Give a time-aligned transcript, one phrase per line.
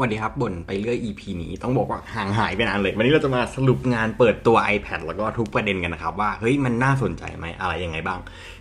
[0.00, 8.18] วันดีครับบ่นไปเรื่อย EP นี้ต้องบอกว่าห่างหายไปนานเลย วันนี้เราจะมาสรุปงานเปิดตัว iPad แล้วก็ทุกประเด็นกันนะครับ ว่าเฮ้ยมันน่าสนใจไหมอะไรยังไงบ้าง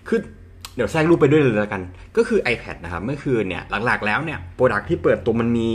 [0.07, 0.19] คือ
[0.75, 1.81] เดี๋ยวแทรกรูปไปด้วยเลยแล้วกัน
[2.17, 5.69] ก็คือ iPad นะครับเมื่อคืนเนี่ยหลักๆแล้วเนี่ยโปรดักที่เปิดตัวมันมี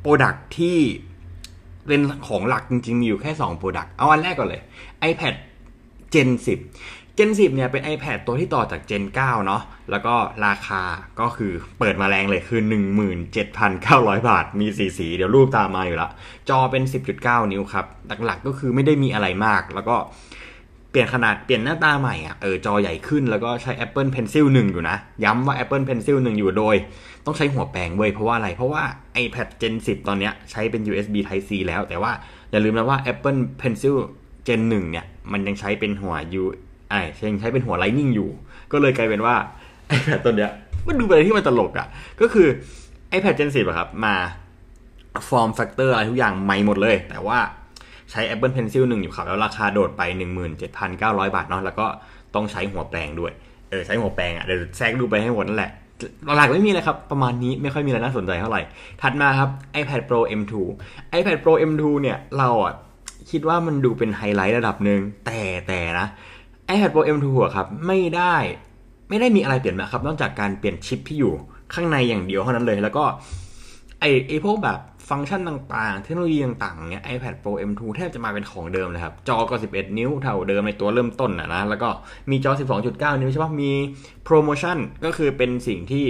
[0.00, 0.78] โปรดักที่
[1.86, 4.62] เป็นของหลักจริงๆ มีอยู่แค่2โปรดักเอาอันแรกก่อนเลย
[5.10, 5.34] iPad
[6.14, 6.28] Gen
[6.72, 10.14] 10 Gen 10 เนี่ยเป็น iPad ตัวที่ต่อจาก Gen 9 เนาะ แล้วก็
[10.46, 10.82] ราคา
[11.20, 12.60] ก็คือเปิดมาแรงเลยคือ
[13.44, 16.10] 17,900 บาท มีสีสี เดี๋ยวรูปตามมาอยู่ล้ว
[16.48, 16.82] จอเป็น
[17.16, 17.86] 10.9 นิ้วครับ
[18.24, 19.96] หลักๆก็คือไม่ได้มีอะไรมาก แล้วก็
[20.90, 26.76] เปลี่ยนขนาดเปลี่ยนหน้าตาใหม่อะ เออ จอใหญ่ขึ้นแล้วก็ใช้ Apple Pencil 1 อยู่นะ ย้ำว่า Apple Pencil 1 อยู่โดย
[27.26, 28.82] ต้องใช้หัวแปลงเว้ย เพราะว่าอะไร เพราะว่า
[29.24, 32.12] iPad Gen 10 ตอนเนี้ยใช้เป็น USB Type C แล้ว แต่ว่า
[32.50, 33.96] อย่าลืมนะว่า Apple Pencil
[34.46, 36.44] Gen 1 เนี่ย มันยังใช้เป็นหัว U
[36.90, 38.30] ไอ้ยังใช้เป็นหัว Lightning อยู่
[38.72, 39.34] ก็เลยกลายเป็นว่า
[39.96, 40.50] iPad ตัวเนี้ย
[40.86, 41.86] มันดูเป็นอะไรที่มันตลกอะ่ะ
[42.20, 42.48] ก็คือ
[43.16, 44.14] iPad Gen 10อะครับ มา
[45.28, 47.38] form factor อะไรทุกอย่างใหม่หมดเลย แต่ว่า
[48.10, 50.02] ใช้ Apple Pencil 1 อยู่ครับ แล้วราคาโดดไป
[50.68, 51.86] 17,900 บาทเนาะแล้วก็
[52.34, 53.32] ต้องใช้หัวแปลงด้วย
[53.70, 55.70] เออ ใช้หัวแปลงอะ่ะ เดี๋ยวแทรกดูไปให้หมดนั่นแหละ
[56.36, 58.62] หลักๆไม่มีอะไรครับ ประมาณนี้ไม่ค่อยมีอะไรน่าสนใจเท่าไหร่
[59.02, 59.50] ถัดมาครับ
[59.80, 60.54] iPad Pro M2
[61.18, 62.74] iPad Pro M2 เนี่ยเราอะ
[63.30, 66.06] คิดว่ามันดูเป็นไฮไลท์ระดับหนึ่งแต่แต่นะ
[66.72, 68.36] iPad Pro M2 อะครับไม่ได้
[69.08, 71.34] ไม่ได้มีอะไรเปลี่ยนนะครับ นอกจากการเปลี่ยนชิปที่อยู่
[71.74, 73.04] ข้างในอย่างเดียวเท่านั้นเลย แล้วก็
[74.00, 74.78] ไอไอพวกแบบ
[75.08, 81.88] ฟังก์ชันต่างๆ เทคโนโลยีต่างๆเนี่ย iPad Pro M2 แทบจะมาเป็นของเดิมเลยครับ จอก็ 11 นิ้วเท่าเดิมในตัวเริ่มต้นนะนะ แล้วก็
[82.30, 82.52] มีจอ
[82.86, 83.70] 12.9 นิ้วใช่ปะมี
[84.24, 86.04] โปรโมชั่นก็คือเป็นสิ่งที่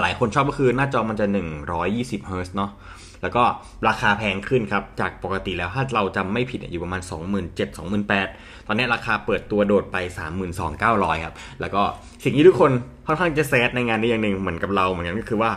[0.00, 1.26] หลายคนชอบก็คือหน้าจอมันจะ
[1.76, 2.70] 120 Hz เนาะ
[3.22, 3.42] แล้วก็
[3.88, 9.96] ราคาแพงขึ้นครับ จากปกติแล้วถ้าเราจำไม่ผิดอยู่ประมาณ 27,000 28,000 ตอนนี้ราคาเปิดตัวโดดไป
[10.60, 11.82] 32,900 ครับ แล้วก็
[12.24, 12.70] สิ่งที่ทุกคน
[13.06, 15.50] ค่อนข้างจะแซดในงานนี้อย่างหนึ่งเหมือนกับเราเหมือนกันก็คือว่า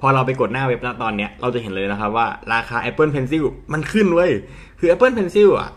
[0.00, 4.30] พอเราไปกดหน้าเว็บนะตอนนี้เราจะเห็นเลยนะครับว่าราคา Apple Pencil มันขึ้นเว้ย
[4.78, 5.70] คือ Apple Pencil อะ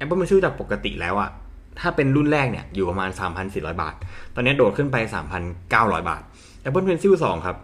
[0.00, 1.30] Apple Pencil จากปกติแล้วอะ
[1.80, 3.10] ถ้าเป็นรุ่นแรกเนี่ยอยู่ประมาณ
[3.44, 3.94] 3,400 บาท
[4.34, 4.96] ตอนนี้โดดขึ้นไป
[5.52, 6.22] 3,900 บาท
[6.64, 7.56] Apple Pencil 2 ครับ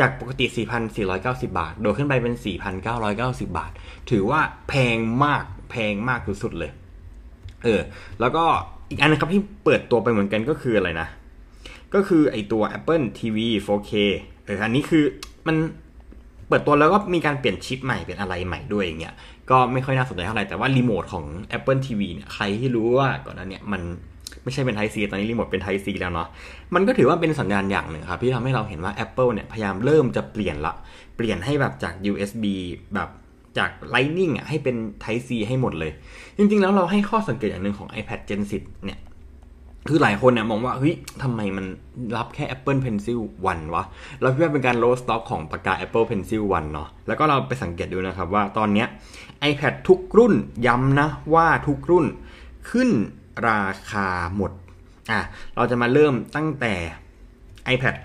[0.00, 0.46] จากปกติ
[0.96, 2.34] 4,490 บาท โดดขึ้นไปเป็น
[2.96, 3.72] 4,990 บาท
[4.10, 6.70] ถือว่าแพงมากแพงมากสุดๆเลย
[7.64, 7.80] เออ
[8.20, 8.44] แล้วก็
[8.90, 11.08] อีกอันนะครับที่เปิดตัวไปเหมือนกันก็คืออะไรนะ
[11.94, 13.92] ก็คือไอตัว Apple TV 4K
[14.44, 15.04] เอออันนี้คือ
[15.48, 15.56] มัน
[16.48, 19.14] เปิดตัวแล้วก็มีการเปลี่ยนชิปใหม่เป็นอะไรใหม่ด้วยอย่างเงี้ย
[19.50, 21.24] ก็ไม่ค่อยน่าสนใจเท่าไหร่แต่ว่ารีโมทของ
[21.56, 23.82] Apple TV เนี่ยใครที่รู้ว่าก่อนหน้านี้มัน
[24.48, 26.28] ไม่ใช่เป็น Type C ตอนนี้รีโมทเป็น Type C แล้วเนาะ
[26.74, 30.74] มันก็ถือว่าเป็นสัญญาณอย่างหนึ่งครับที่ทำให้เราเห็นว่า Apple เนี่ยพยายามเริ่มจะเปลี่ยนละ
[31.16, 32.44] เปลี่ยนให้แบบจาก USB
[32.94, 33.08] แบบ
[33.58, 35.92] จาก Lightning อะให้เป็น Type C ให้หมดเลย
[36.36, 38.98] จริงๆ แล้วเราให้ข้อสังเกตอย่างหนึ่งของ iPad Gen 10 เนี่ย
[39.88, 41.66] คือหลายคนเนี่ยมองว่าเฮ้ยทำไมมัน
[42.16, 43.84] รับแค่ Apple Pencil 1 วะ
[44.20, 48.88] เราคิดว่าเป็นการโลสต็อกของปากกา Apple Pencil 1 เนาะแล้วก็เราไปสังเกตดูนะครับว่าตอนเนี้ย
[49.50, 50.34] iPad ทุกรุ่น
[50.66, 52.06] ย้ำนะว่าทุกรุ่น
[52.70, 52.90] ขึ้น
[53.46, 54.06] ราคา
[54.36, 54.52] หมด
[55.10, 55.20] อะ
[55.56, 56.74] เราจะมาเริ่มตั้งแต่
[57.74, 57.96] iPad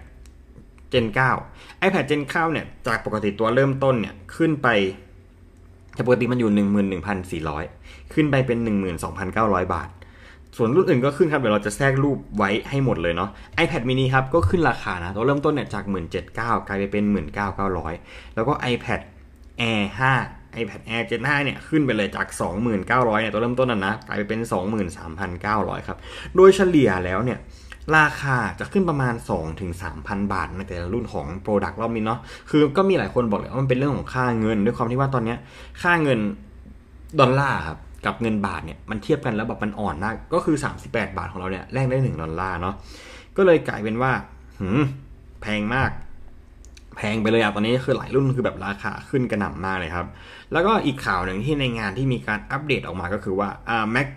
[0.93, 1.05] Gen
[1.45, 4.67] 9 iPad Gen 9เนี่ยจากปกติตัวเริ่มต้นเนี่ยขึ้นไป
[6.07, 6.51] ปกติมันอยู่
[7.51, 8.57] 11,400 ขึ้นไปเป็น
[9.15, 9.89] 12,900 บาท
[10.57, 13.29] ส่วนรุ่นอื่นก็ขึ้นครับ เดี๋ยวเราจะแทรกรูปไว้ให้หมดเลยเนาะ
[13.63, 15.83] iPad mini ครับ ก็ขึ้นราคานะ ตัวเริ่มต้นเนี่ยจาก
[16.25, 17.03] 17,900 กลายไปเป็น
[17.69, 19.01] 19,900 แล้วก็ iPad
[19.71, 22.27] Air 5 iPad Air Gen 5เนี่ยขึ้นไปเลยจาก
[22.59, 24.39] 29,000เนี่ยตัวเริ่มต้นนะนะกลายไปเป็น
[25.13, 25.97] 23,900 ครับ
[26.35, 27.39] โดยเฉลี่ยแล้วเนี่ย
[27.97, 29.71] ราคาจะขึ้นประมาณ 2-3,000ถึง
[30.01, 32.19] 3,000บาทในแต่ละรุ่นของ Product รอบนี้เนาะ
[32.49, 35.35] คือก็มีหลายคนบอกเลยว่ามันเป็นเรื่องของค่าเงิน ด้วยความที่ว่าตอนนี้
[35.81, 36.19] ค่าเงิน
[37.19, 42.75] ดอลลาร์ครับกับเงินบาทเนี่ยมันเทียบกันแล้วแบบมันอ่อนมาก ก็คือ 38 บาทของเราเนี่ยแลกได้ 1 ดอลลาร์เนาะ
[43.37, 44.11] ก็เลยกลายเป็นว่า
[44.59, 44.81] หืม
[45.41, 45.89] แพงมาก
[46.95, 50.07] แพงไปเลยอะตอนนี้คือหลายรุ่นคือแบบราคาขึ้นกระหน่ำมากเลยครับ
[50.51, 54.07] แล้วก็อีกข่าวหนึ่งที่ในงานที่มีการอัปเดตออกมาก็คือว่าอ่า Mac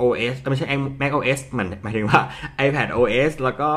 [0.00, 0.66] OS ไม่ใช่
[1.00, 2.20] Mac OS มันหมายถึงว่า
[2.66, 3.70] iPad OS แล้วก็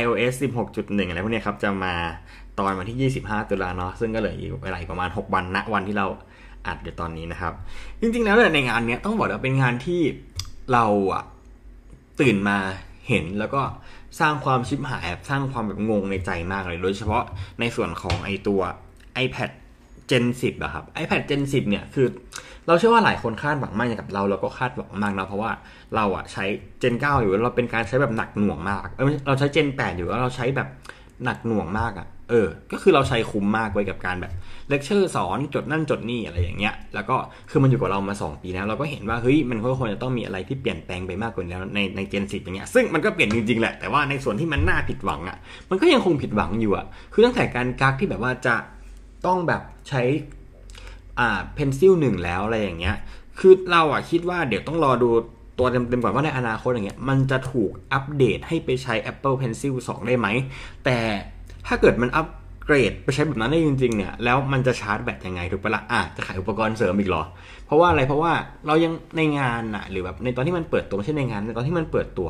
[0.00, 0.32] iOS
[0.66, 1.94] 16.1 อะไรพวกนี้ครับจะมา
[2.58, 6.06] ตอนวันที่ 25 ตุลาเนาะซึ่งก็เหลืออีกเวลาประมาณ 6 วันณวันที่เรา
[6.66, 7.52] อัดอยู่ตอนนี้นะครับ
[8.00, 10.00] จริงๆแล้วในงานนี้ต้องบอกว่าเป็นงานที่
[10.72, 11.24] เราอะ
[12.20, 12.58] ตื่นมา
[13.08, 13.62] เห็นแล้วก็
[14.20, 17.24] สร้างความชิบหาย สร้างความแบบงงในใจมากเลย โดยเฉพาะ
[17.60, 18.60] ในส่วนของไอตัว
[19.24, 19.50] iPad
[20.10, 22.06] Gen 10อะครับ iPad Gen 10 เนี่ยคือ
[22.66, 25.50] เราเชื่อว่าหลายคนคาดหวังมากอย่างกับเราเราก็คาดหวังมากนะเพราะว่า
[25.94, 26.44] เราอะใช้
[26.82, 30.68] Gen 9 อยู่เราเป็นการใช้แบบหนักหน่วงมากเออเราใช้ Gen 8 อยู่แล้วเราใช้แบบ
[31.24, 34.32] หนักหน่วงมากอะ เออ ก็คือเราใช้คุ้มมากไว้กับการแบบ
[34.68, 37.16] เลคเชอร์สอนจดนั่นจดนี่อะไรอย่างเงี้ย แล้วก็
[37.50, 45.36] คือมันอยู่กับเรามา 2 ปีแล้วเราก็เห็นว่าเฮ้ยมันก็ควรจะต้องมีอะไรที่เปลี่ยนแปลงไปมากกว่านี้ในใน Gen 10อย่างเงี้ย ซึ่งมันก็เปลี่ยนจริงๆแหละ แต่ว่าในส่วนที่มันน่าผิดหวังอะ
[45.70, 48.56] มันก็ยังคงผิดหวังอยู่อะคือตั้งแต่การกักที่แบบว่าจะ
[49.26, 50.02] ต้องแบบใช้
[51.18, 52.96] อ่าเพนซิลหนึ่งแล้วอะไรอย่างเงี้ย
[53.38, 55.10] คือเราอะคิดว่าเดี๋ยวต้องรอดู
[55.58, 60.26] ตัวเต็มๆก่อนว่าในอนาคตอย่างเงี้ยมันจะถูกอัปเดตให้ไปใช้ Apple Pencil 2 ได้ไหม
[60.84, 60.98] แต่
[61.66, 62.26] ถ้าเกิดมันอัป
[62.64, 67.22] เกรดไปใช้แบบนั้นได้จริงๆเนี่ยแล้วมันจะชาร์จแบตยังไงถูกปะละ่ะอะจะขายอุปกรณ์เสริมอีกหรอ
[67.66, 68.32] เพราะว่าอะไรเพราะว่า
[68.66, 72.28] เรายังในงานอะหรือแบบในตอนที่มันเปิดตัวไม่ใช่ในงานในตอนที่มันเปิดตัว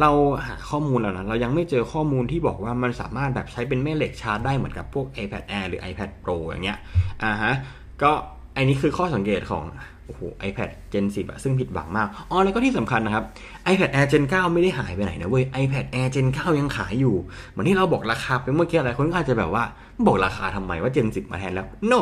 [0.00, 0.10] เรา
[0.46, 6.78] หาข้อมูลแล้วนะเรายังไม่เจอข้อมูลที่บอกว่ามันสามารถแบบใช้เป็นแม่เหล็กชาร์จได้เหมือนกับพวก iPad Air หรือ iPad Pro อย่างเงี้ย
[7.22, 7.54] อ่าฮะ
[8.02, 8.12] ก็
[8.58, 9.64] อันนี้คือข้อสังเกตของ
[10.06, 13.24] โอ้โห iPad Gen 10อะซึ่งผิดหวังมาก อ๋อ แล้วก็ที่สำคัญนะครับ
[13.72, 17.14] iPad Air Gen 9 ไม่ได้หายไปไหนนะเว้ย iPad Air Gen 9 ยังขายอยู่
[17.50, 19.64] เหมือนที่เราบอกราคาไปเมื่อกี้อะไรคนก็อาจจะแบบว่า
[20.06, 22.00] บอกราคาทำไมว่า Gen 10 มาแทนแล้ว no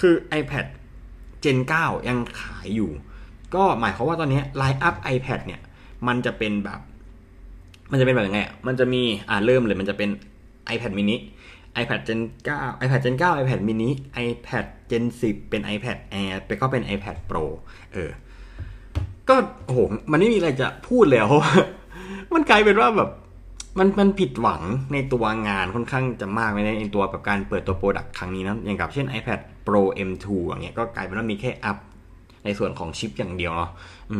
[0.00, 0.66] คือ iPad
[1.44, 2.90] Gen 9 ยังขายอยู่
[3.54, 5.60] ก็หมายความว่าตอนนี้ line up iPad เนี่ย
[6.06, 6.80] มันจะเป็นแบบ
[7.90, 10.10] มันจะเป็นแบบยังไงมันจะมี อ่าเริ่มเลย มันจะเป็น
[10.74, 11.16] iPad mini
[11.82, 12.20] iPad Gen
[12.54, 13.88] 9 iPad Gen 9 iPad mini
[14.26, 17.44] iPad Gen 10 เป็น iPad Air ไปก็เป็น iPad Pro
[17.92, 18.10] เออ
[19.28, 19.34] ก็
[19.64, 19.78] โอ้โห
[20.10, 21.28] มันไม่มีอะไรจะพูดแล้ว
[22.34, 23.10] มันกลายเป็นว่าแบบ
[23.78, 24.62] มันมันผิดหวัง
[24.92, 31.76] ในตัวงานค่อนข้างจะมากในในตัวแบบการเปิดตัว product ครั้งนี้นะอย่างกับเช่น iPad Pro M2 อย่างเงี้ยก็กลายเป็นว่ามีแค่อัพ
[32.44, 33.70] ในส่วนของชิปอย่างเดียวเนาะ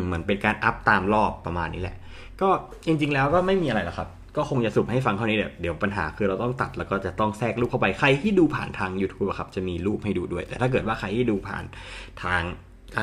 [0.07, 1.97] เหมือนเป็นการอัพตามรอบประมาณนี้แหละ
[2.41, 2.49] ก็
[2.87, 11.65] จริง ๆ แล้วก็ไม่มีอะไรหรอกครับ ก็คงจะสรุปให้ฟังเท่านี้เดี๋ยวปัญหาคือเราต้องตัดแล้วก็จะต้องแทรกรูปเข้าไปใครที่ดูผ่านทาง YouTube ครับจะมีรูปให้ดูด้วย แต่ถ้าเกิดว่าใครที่ดูผ่าน
[12.23, 12.43] ทาง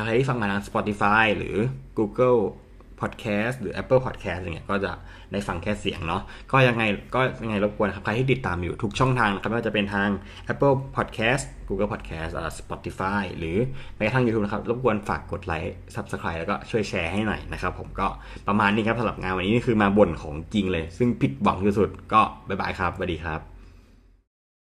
[0.06, 1.56] ใครที่ฟังมาทาง Spotify หรือ
[1.98, 2.42] Google
[3.02, 4.92] Podcast หรือ Apple Podcast อย่างเงี้ยก็จะ
[5.32, 6.22] ได้ฟังแค่เสียงเนาะ
[6.52, 6.84] ก็ยังไง
[7.16, 10.10] ก็ยังไงรบกวนครับใครที่ติดตามอยู่ทุกช่องทางนะครับไม่ว่าจะเป็นทาง
[10.52, 13.58] Apple Podcast Google Podcast Spotify หรือ
[13.98, 18.08] แม้กระทั่ง YouTube นะครับรบกวนฝากกดไลค์ Subscribe แล้วก็ช่วยแชร์ให้หน่อยนะครับผมก็
[18.48, 23.51] ประมาณนี้ครับสำหรับงานวันนี้นี่คือมาบ่นของจริงเลย ซึ่งผิดหวังที่สุดก็บ๊ายบายครับสวัสดีครับ